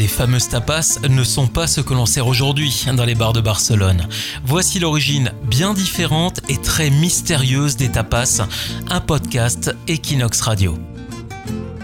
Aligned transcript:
Les 0.00 0.08
fameuses 0.08 0.48
tapas 0.48 0.98
ne 1.10 1.22
sont 1.22 1.46
pas 1.46 1.66
ce 1.66 1.82
que 1.82 1.92
l'on 1.92 2.06
sert 2.06 2.26
aujourd'hui 2.26 2.86
dans 2.96 3.04
les 3.04 3.14
bars 3.14 3.34
de 3.34 3.42
Barcelone. 3.42 4.08
Voici 4.46 4.78
l'origine 4.78 5.30
bien 5.44 5.74
différente 5.74 6.40
et 6.48 6.56
très 6.56 6.88
mystérieuse 6.88 7.76
des 7.76 7.90
tapas, 7.90 8.40
un 8.88 9.00
podcast 9.00 9.76
Equinox 9.88 10.40
Radio. 10.40 10.78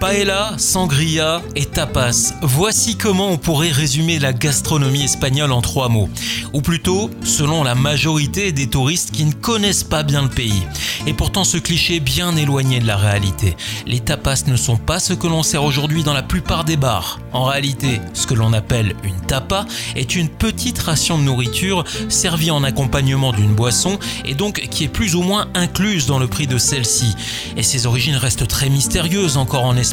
Paella, 0.00 0.54
sangria 0.58 1.42
et 1.56 1.64
tapas. 1.64 2.32
Voici 2.42 2.96
comment 2.96 3.30
on 3.30 3.36
pourrait 3.36 3.72
résumer 3.72 4.20
la 4.20 4.32
gastronomie 4.32 5.02
espagnole 5.02 5.50
en 5.50 5.60
trois 5.60 5.88
mots. 5.88 6.08
Ou 6.52 6.60
plutôt, 6.60 7.10
selon 7.24 7.64
la 7.64 7.74
majorité 7.74 8.52
des 8.52 8.68
touristes 8.68 9.10
qui 9.10 9.24
ne 9.24 9.32
connaissent 9.32 9.82
pas 9.82 10.04
bien 10.04 10.22
le 10.22 10.28
pays. 10.28 10.62
Et 11.06 11.14
pourtant 11.14 11.42
ce 11.42 11.56
cliché 11.58 11.96
est 11.96 12.00
bien 12.00 12.36
éloigné 12.36 12.78
de 12.78 12.86
la 12.86 12.96
réalité. 12.96 13.56
Les 13.86 13.98
tapas 13.98 14.44
ne 14.46 14.56
sont 14.56 14.76
pas 14.76 15.00
ce 15.00 15.14
que 15.14 15.26
l'on 15.26 15.42
sert 15.42 15.64
aujourd'hui 15.64 16.04
dans 16.04 16.14
la 16.14 16.22
plupart 16.22 16.64
des 16.64 16.76
bars. 16.76 17.18
En 17.32 17.44
réalité, 17.44 18.00
ce 18.14 18.28
que 18.28 18.34
l'on 18.34 18.52
appelle 18.52 18.94
une 19.02 19.20
tapa 19.26 19.66
est 19.96 20.14
une 20.14 20.28
petite 20.28 20.78
ration 20.78 21.18
de 21.18 21.24
nourriture 21.24 21.82
servie 22.08 22.52
en 22.52 22.62
accompagnement 22.62 23.32
d'une 23.32 23.54
boisson 23.54 23.98
et 24.24 24.34
donc 24.34 24.60
qui 24.70 24.84
est 24.84 24.88
plus 24.88 25.16
ou 25.16 25.22
moins 25.22 25.48
incluse 25.54 26.06
dans 26.06 26.20
le 26.20 26.28
prix 26.28 26.46
de 26.46 26.58
celle-ci. 26.58 27.16
Et 27.56 27.64
ses 27.64 27.86
origines 27.86 28.16
restent 28.16 28.46
très 28.46 28.68
mystérieuses 28.68 29.36
encore 29.36 29.64
en 29.64 29.76
Espagne 29.76 29.87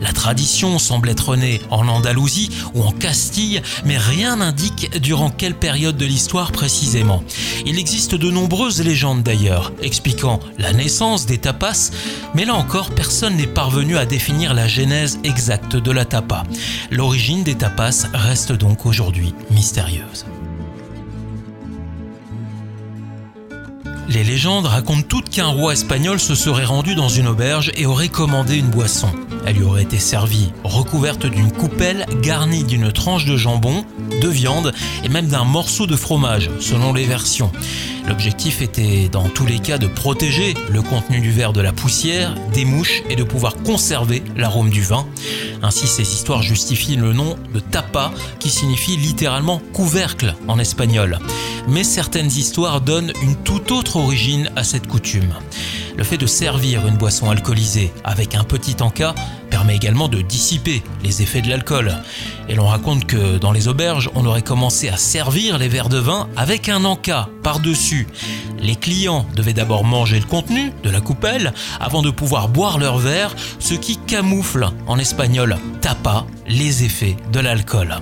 La 0.00 0.12
tradition 0.12 0.78
semble 0.78 1.08
être 1.08 1.36
née 1.36 1.60
en 1.70 1.88
Andalousie 1.88 2.50
ou 2.74 2.82
en 2.82 2.92
Castille, 2.92 3.62
mais 3.84 3.96
rien 3.96 4.36
n'indique 4.36 5.00
durant 5.00 5.30
quelle 5.30 5.54
période 5.54 5.96
de 5.96 6.06
l'histoire 6.06 6.52
précisément. 6.52 7.22
Il 7.66 7.78
existe 7.78 8.14
de 8.14 8.30
nombreuses 8.30 8.82
légendes 8.82 9.22
d'ailleurs, 9.22 9.72
expliquant 9.82 10.40
la 10.58 10.72
naissance 10.72 11.26
des 11.26 11.38
tapas, 11.38 11.90
mais 12.34 12.44
là 12.44 12.54
encore, 12.54 12.90
personne 12.90 13.36
n'est 13.36 13.46
parvenu 13.46 13.96
à 13.96 14.06
définir 14.06 14.54
la 14.54 14.68
genèse 14.68 15.18
exacte 15.24 15.76
de 15.76 15.90
la 15.90 16.04
tapa. 16.04 16.44
L'origine 16.90 17.44
des 17.44 17.54
tapas 17.54 18.06
reste 18.12 18.52
donc 18.52 18.86
aujourd'hui 18.86 19.34
mystérieuse. 19.50 20.26
Les 24.08 24.22
légendes 24.22 24.66
racontent 24.66 25.06
toutes 25.08 25.30
qu'un 25.30 25.46
roi 25.46 25.72
espagnol 25.72 26.20
se 26.20 26.34
serait 26.34 26.64
rendu 26.64 26.94
dans 26.94 27.08
une 27.08 27.26
auberge 27.26 27.72
et 27.74 27.86
aurait 27.86 28.10
commandé 28.10 28.56
une 28.56 28.68
boisson. 28.68 29.08
Elle 29.46 29.56
lui 29.56 29.64
aurait 29.64 29.82
été 29.82 29.98
servie 29.98 30.52
recouverte 30.62 31.26
d'une 31.26 31.52
coupelle 31.52 32.06
garnie 32.22 32.64
d'une 32.64 32.92
tranche 32.92 33.24
de 33.24 33.36
jambon, 33.36 33.84
de 34.20 34.28
viande 34.28 34.72
et 35.04 35.08
même 35.08 35.28
d'un 35.28 35.44
morceau 35.44 35.86
de 35.86 35.96
fromage, 35.96 36.50
selon 36.60 36.92
les 36.92 37.04
versions. 37.04 37.50
L'objectif 38.08 38.60
était 38.60 39.08
dans 39.08 39.28
tous 39.28 39.46
les 39.46 39.58
cas 39.58 39.78
de 39.78 39.86
protéger 39.86 40.54
le 40.70 40.82
contenu 40.82 41.20
du 41.20 41.30
verre 41.30 41.52
de 41.52 41.60
la 41.60 41.72
poussière, 41.72 42.34
des 42.52 42.64
mouches 42.64 43.02
et 43.08 43.16
de 43.16 43.24
pouvoir 43.24 43.56
conserver 43.56 44.22
l'arôme 44.36 44.70
du 44.70 44.82
vin. 44.82 45.06
Ainsi, 45.62 45.86
ces 45.86 46.02
histoires 46.02 46.42
justifient 46.42 46.96
le 46.96 47.12
nom 47.12 47.36
de 47.54 47.60
tapa 47.60 48.12
qui 48.38 48.50
signifie 48.50 48.96
littéralement 48.96 49.60
couvercle 49.72 50.34
en 50.48 50.58
espagnol. 50.58 51.18
Mais 51.66 51.84
certaines 51.84 52.26
histoires 52.26 52.82
donnent 52.82 53.12
une 53.22 53.36
toute 53.36 53.72
autre 53.72 53.96
origine 53.96 54.50
à 54.54 54.64
cette 54.64 54.86
coutume. 54.86 55.34
Le 55.96 56.02
fait 56.04 56.16
de 56.16 56.26
servir 56.26 56.86
une 56.86 56.96
boisson 56.96 57.30
alcoolisée 57.30 57.92
avec 58.02 58.34
un 58.34 58.44
petit 58.44 58.76
encas 58.82 59.14
permet 59.54 59.76
également 59.76 60.08
de 60.08 60.20
dissiper 60.20 60.82
les 61.04 61.22
effets 61.22 61.40
de 61.40 61.48
l'alcool. 61.48 61.94
Et 62.48 62.56
l'on 62.56 62.66
raconte 62.66 63.04
que 63.04 63.38
dans 63.38 63.52
les 63.52 63.68
auberges, 63.68 64.10
on 64.16 64.26
aurait 64.26 64.42
commencé 64.42 64.88
à 64.88 64.96
servir 64.96 65.58
les 65.58 65.68
verres 65.68 65.88
de 65.88 65.98
vin 65.98 66.28
avec 66.36 66.68
un 66.68 66.84
encas 66.84 67.28
par-dessus. 67.44 68.08
Les 68.58 68.74
clients 68.74 69.26
devaient 69.36 69.52
d'abord 69.52 69.84
manger 69.84 70.18
le 70.18 70.26
contenu 70.26 70.72
de 70.82 70.90
la 70.90 71.00
coupelle 71.00 71.52
avant 71.78 72.02
de 72.02 72.10
pouvoir 72.10 72.48
boire 72.48 72.78
leur 72.78 72.98
verre, 72.98 73.36
ce 73.60 73.74
qui 73.74 73.96
camoufle 73.96 74.66
en 74.88 74.98
espagnol 74.98 75.56
tapa 75.80 76.26
les 76.48 76.82
effets 76.84 77.16
de 77.30 77.40
l'alcool. 77.40 77.94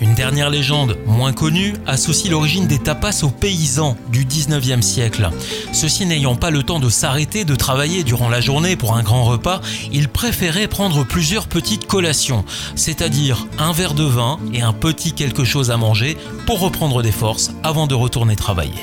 Une 0.00 0.14
dernière 0.14 0.50
légende 0.50 0.98
moins 1.06 1.32
connue 1.32 1.74
associe 1.86 2.30
l'origine 2.30 2.66
des 2.66 2.78
tapas 2.78 3.22
aux 3.22 3.30
paysans 3.30 3.96
du 4.10 4.24
19e 4.24 4.82
siècle. 4.82 5.30
Ceux-ci 5.72 6.04
n'ayant 6.04 6.36
pas 6.36 6.50
le 6.50 6.62
temps 6.62 6.78
de 6.78 6.90
s'arrêter 6.90 7.44
de 7.44 7.54
travailler 7.54 8.04
durant 8.04 8.28
la 8.28 8.40
journée 8.40 8.76
pour 8.76 8.94
un 8.94 9.02
grand 9.02 9.24
repas, 9.24 9.60
ils 9.92 10.08
préféraient 10.08 10.68
prendre 10.68 10.91
plusieurs 11.00 11.46
petites 11.46 11.86
collations, 11.86 12.44
c'est-à-dire 12.76 13.46
un 13.58 13.72
verre 13.72 13.94
de 13.94 14.04
vin 14.04 14.38
et 14.52 14.62
un 14.62 14.72
petit 14.72 15.12
quelque 15.12 15.44
chose 15.44 15.70
à 15.70 15.76
manger 15.76 16.16
pour 16.46 16.60
reprendre 16.60 17.02
des 17.02 17.12
forces 17.12 17.50
avant 17.62 17.86
de 17.86 17.94
retourner 17.94 18.36
travailler. 18.36 18.82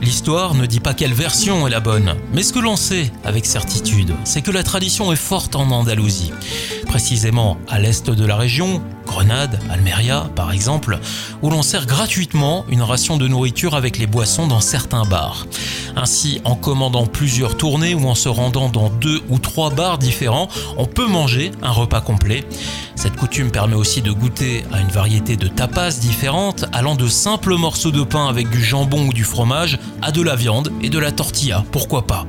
L'histoire 0.00 0.54
ne 0.54 0.66
dit 0.66 0.80
pas 0.80 0.92
quelle 0.92 1.14
version 1.14 1.66
est 1.66 1.70
la 1.70 1.80
bonne, 1.80 2.16
mais 2.32 2.42
ce 2.42 2.52
que 2.52 2.58
l'on 2.58 2.76
sait 2.76 3.10
avec 3.24 3.46
certitude, 3.46 4.14
c'est 4.24 4.42
que 4.42 4.50
la 4.50 4.62
tradition 4.62 5.10
est 5.10 5.16
forte 5.16 5.56
en 5.56 5.70
Andalousie. 5.70 6.32
Précisément 6.86 7.56
à 7.66 7.78
l'est 7.78 8.10
de 8.10 8.26
la 8.26 8.36
région, 8.36 8.82
Grenade, 9.06 9.58
Almeria 9.70 10.28
par 10.36 10.52
exemple, 10.52 10.98
où 11.40 11.48
l'on 11.48 11.62
sert 11.62 11.86
gratuitement 11.86 12.66
une 12.68 12.82
ration 12.82 13.16
de 13.16 13.26
nourriture 13.26 13.74
avec 13.74 13.98
les 13.98 14.06
boissons 14.06 14.46
dans 14.46 14.60
certains 14.60 15.04
bars. 15.04 15.46
Ainsi, 15.96 16.42
en 16.44 16.54
commandant 16.54 17.06
plusieurs 17.06 17.56
tournées 17.56 17.94
ou 17.94 18.06
en 18.06 18.14
se 18.14 18.28
rendant 18.28 18.68
dans 18.68 18.90
deux 18.90 19.22
ou 19.30 19.38
trois 19.38 19.70
bars 19.70 19.96
différents, 19.96 20.48
on 20.76 20.84
peut 20.84 21.06
manger 21.06 21.52
un 21.62 21.70
repas 21.70 22.02
complet. 22.02 22.44
Cette 22.94 23.16
coutume 23.16 23.50
permet 23.50 23.76
aussi 23.76 24.02
de 24.02 24.12
goûter 24.12 24.64
à 24.72 24.80
une 24.80 24.88
variété 24.88 25.36
de 25.36 25.48
tapas 25.48 25.92
différentes, 25.92 26.66
allant 26.72 26.96
de 26.96 27.08
simples 27.08 27.56
morceaux 27.56 27.92
de 27.92 28.02
pain 28.02 28.28
avec 28.28 28.50
du 28.50 28.62
jambon 28.62 29.08
ou 29.08 29.12
du 29.12 29.24
fromage 29.24 29.78
à 30.02 30.12
de 30.12 30.20
la 30.20 30.36
viande 30.36 30.70
et 30.82 30.90
de 30.90 30.98
la 30.98 31.12
tortilla, 31.12 31.64
pourquoi 31.72 32.06
pas. 32.06 32.26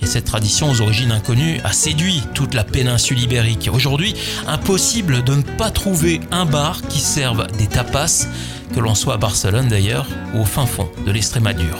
Et 0.00 0.06
cette 0.06 0.24
tradition 0.24 0.70
aux 0.70 0.80
origines 0.80 1.12
inconnues 1.12 1.60
a 1.64 1.72
séduit 1.72 2.22
toute 2.32 2.54
la 2.54 2.64
péninsule 2.64 3.20
ibérique. 3.20 3.68
Aujourd'hui, 3.72 4.14
impossible 4.46 5.24
de 5.24 5.34
ne 5.34 5.42
pas 5.42 5.70
trouver 5.70 6.20
un 6.30 6.46
bar 6.46 6.82
qui 6.88 7.00
serve 7.00 7.46
des 7.58 7.66
tapas, 7.66 8.26
que 8.74 8.80
l'on 8.80 8.94
soit 8.94 9.14
à 9.14 9.18
Barcelone 9.18 9.68
d'ailleurs, 9.68 10.06
ou 10.34 10.40
au 10.40 10.44
fin 10.44 10.66
fond 10.66 10.88
de 11.06 11.10
l'Estrémadure. 11.10 11.78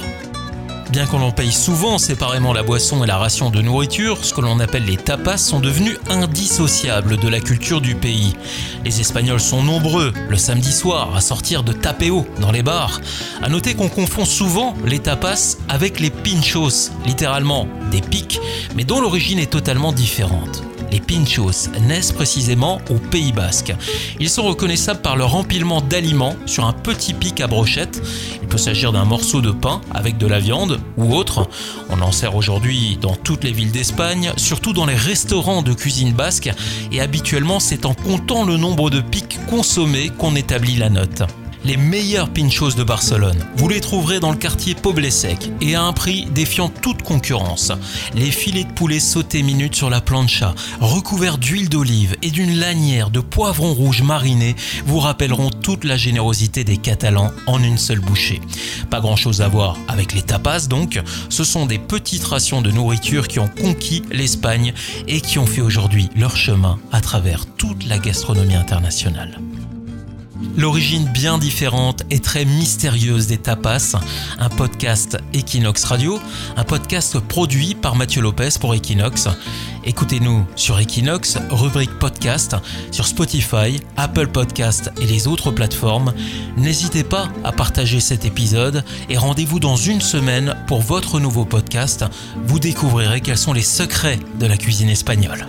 Bien 0.90 1.04
qu'on 1.04 1.18
l'on 1.18 1.32
paye 1.32 1.52
souvent 1.52 1.98
séparément 1.98 2.54
la 2.54 2.62
boisson 2.62 3.04
et 3.04 3.06
la 3.06 3.18
ration 3.18 3.50
de 3.50 3.60
nourriture, 3.60 4.24
ce 4.24 4.32
que 4.32 4.40
l'on 4.40 4.58
appelle 4.58 4.86
les 4.86 4.96
tapas 4.96 5.36
sont 5.36 5.60
devenus 5.60 5.98
indissociables 6.08 7.18
de 7.18 7.28
la 7.28 7.40
culture 7.40 7.82
du 7.82 7.94
pays. 7.94 8.34
Les 8.86 9.00
Espagnols 9.00 9.40
sont 9.40 9.62
nombreux 9.62 10.14
le 10.30 10.36
samedi 10.38 10.72
soir 10.72 11.14
à 11.14 11.20
sortir 11.20 11.62
de 11.62 11.74
tapéo 11.74 12.26
dans 12.40 12.52
les 12.52 12.62
bars. 12.62 13.02
À 13.42 13.50
noter 13.50 13.74
qu'on 13.74 13.90
confond 13.90 14.24
souvent 14.24 14.74
les 14.86 14.98
tapas 14.98 15.58
avec 15.68 16.00
les 16.00 16.10
pinchos, 16.10 16.90
littéralement 17.04 17.68
des 17.90 18.00
pics, 18.00 18.40
mais 18.74 18.84
dont 18.84 19.02
l'origine 19.02 19.38
est 19.38 19.52
totalement 19.52 19.92
différente. 19.92 20.62
Les 20.90 21.00
pinchos 21.00 21.68
naissent 21.86 22.12
précisément 22.12 22.80
au 22.90 22.94
Pays 22.94 23.32
Basque. 23.32 23.74
Ils 24.20 24.30
sont 24.30 24.44
reconnaissables 24.44 25.02
par 25.02 25.16
leur 25.16 25.34
empilement 25.34 25.80
d'aliments 25.80 26.36
sur 26.46 26.64
un 26.64 26.72
petit 26.72 27.14
pic 27.14 27.40
à 27.40 27.46
brochette. 27.46 28.02
Il 28.42 28.48
peut 28.48 28.58
s'agir 28.58 28.92
d'un 28.92 29.04
morceau 29.04 29.40
de 29.40 29.50
pain 29.50 29.80
avec 29.90 30.18
de 30.18 30.26
la 30.26 30.40
viande 30.40 30.80
ou 30.96 31.14
autre. 31.14 31.48
On 31.90 32.00
en 32.00 32.12
sert 32.12 32.36
aujourd'hui 32.36 32.98
dans 33.00 33.16
toutes 33.16 33.44
les 33.44 33.52
villes 33.52 33.72
d'Espagne, 33.72 34.32
surtout 34.36 34.72
dans 34.72 34.86
les 34.86 34.94
restaurants 34.94 35.62
de 35.62 35.74
cuisine 35.74 36.12
basque, 36.12 36.50
et 36.92 37.00
habituellement 37.00 37.60
c'est 37.60 37.84
en 37.84 37.94
comptant 37.94 38.44
le 38.44 38.56
nombre 38.56 38.90
de 38.90 39.00
pics 39.00 39.38
consommés 39.48 40.10
qu'on 40.10 40.36
établit 40.36 40.76
la 40.76 40.88
note 40.88 41.22
les 41.64 41.76
meilleurs 41.76 42.30
pinchos 42.30 42.72
de 42.72 42.84
Barcelone. 42.84 43.44
Vous 43.56 43.68
les 43.68 43.80
trouverez 43.80 44.20
dans 44.20 44.30
le 44.30 44.36
quartier 44.36 44.74
Poblesec 44.74 45.50
et 45.60 45.74
à 45.74 45.82
un 45.82 45.92
prix 45.92 46.26
défiant 46.26 46.68
toute 46.68 47.02
concurrence. 47.02 47.72
Les 48.14 48.30
filets 48.30 48.64
de 48.64 48.72
poulet 48.72 49.00
sautés 49.00 49.42
minutes 49.42 49.74
sur 49.74 49.90
la 49.90 50.00
plancha, 50.00 50.54
recouverts 50.80 51.38
d'huile 51.38 51.68
d'olive 51.68 52.16
et 52.22 52.30
d'une 52.30 52.58
lanière 52.58 53.10
de 53.10 53.20
poivrons 53.20 53.74
rouges 53.74 54.02
marinés, 54.02 54.56
vous 54.86 54.98
rappelleront 54.98 55.50
toute 55.50 55.84
la 55.84 55.96
générosité 55.96 56.64
des 56.64 56.76
Catalans 56.76 57.32
en 57.46 57.62
une 57.62 57.78
seule 57.78 58.00
bouchée. 58.00 58.40
Pas 58.90 59.00
grand 59.00 59.16
chose 59.16 59.42
à 59.42 59.48
voir 59.48 59.76
avec 59.88 60.12
les 60.12 60.22
tapas 60.22 60.68
donc, 60.68 61.00
ce 61.28 61.44
sont 61.44 61.66
des 61.66 61.78
petites 61.78 62.24
rations 62.24 62.62
de 62.62 62.70
nourriture 62.70 63.28
qui 63.28 63.38
ont 63.38 63.48
conquis 63.48 64.02
l'Espagne 64.10 64.72
et 65.06 65.20
qui 65.20 65.38
ont 65.38 65.46
fait 65.46 65.60
aujourd'hui 65.60 66.08
leur 66.16 66.36
chemin 66.36 66.78
à 66.92 67.00
travers 67.00 67.46
toute 67.46 67.86
la 67.86 67.98
gastronomie 67.98 68.54
internationale. 68.54 69.38
L'origine 70.56 71.04
bien 71.12 71.38
différente 71.38 72.02
et 72.10 72.20
très 72.20 72.44
mystérieuse 72.44 73.26
des 73.26 73.38
tapas, 73.38 73.96
un 74.38 74.48
podcast 74.48 75.18
Equinox 75.34 75.84
Radio, 75.84 76.20
un 76.56 76.64
podcast 76.64 77.18
produit 77.18 77.74
par 77.74 77.96
Mathieu 77.96 78.22
Lopez 78.22 78.50
pour 78.60 78.74
Equinox. 78.74 79.28
Écoutez-nous 79.84 80.46
sur 80.54 80.78
Equinox, 80.78 81.38
rubrique 81.50 81.98
podcast, 81.98 82.56
sur 82.90 83.06
Spotify, 83.06 83.80
Apple 83.96 84.28
Podcast 84.28 84.92
et 85.00 85.06
les 85.06 85.26
autres 85.26 85.50
plateformes. 85.50 86.12
N'hésitez 86.56 87.04
pas 87.04 87.28
à 87.44 87.52
partager 87.52 88.00
cet 88.00 88.24
épisode 88.24 88.84
et 89.08 89.16
rendez-vous 89.16 89.60
dans 89.60 89.76
une 89.76 90.00
semaine 90.00 90.56
pour 90.66 90.82
votre 90.82 91.20
nouveau 91.20 91.44
podcast. 91.44 92.04
Vous 92.44 92.58
découvrirez 92.58 93.20
quels 93.20 93.38
sont 93.38 93.52
les 93.52 93.62
secrets 93.62 94.18
de 94.38 94.46
la 94.46 94.56
cuisine 94.56 94.88
espagnole. 94.88 95.46